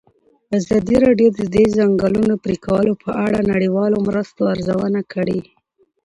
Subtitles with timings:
[0.57, 5.39] ازادي راډیو د د ځنګلونو پرېکول په اړه د نړیوالو مرستو ارزونه کړې.